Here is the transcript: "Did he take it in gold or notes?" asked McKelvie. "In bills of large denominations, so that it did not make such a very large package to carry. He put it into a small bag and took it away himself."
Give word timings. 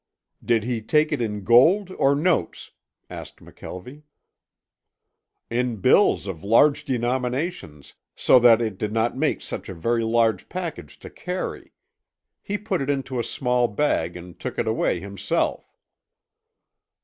"Did 0.43 0.63
he 0.63 0.81
take 0.81 1.11
it 1.11 1.21
in 1.21 1.43
gold 1.43 1.91
or 1.91 2.15
notes?" 2.15 2.71
asked 3.07 3.35
McKelvie. 3.37 4.01
"In 5.51 5.75
bills 5.75 6.25
of 6.25 6.43
large 6.43 6.85
denominations, 6.85 7.93
so 8.15 8.39
that 8.39 8.63
it 8.63 8.79
did 8.79 8.91
not 8.91 9.15
make 9.15 9.41
such 9.41 9.69
a 9.69 9.75
very 9.75 10.03
large 10.03 10.49
package 10.49 10.97
to 11.01 11.11
carry. 11.11 11.71
He 12.41 12.57
put 12.57 12.81
it 12.81 12.89
into 12.89 13.19
a 13.19 13.23
small 13.23 13.67
bag 13.67 14.17
and 14.17 14.39
took 14.39 14.57
it 14.57 14.67
away 14.67 14.99
himself." 14.99 15.77